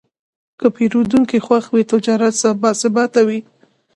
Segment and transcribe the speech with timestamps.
[0.59, 3.39] که پیرودونکی خوښ وي، تجارت باثباته وي.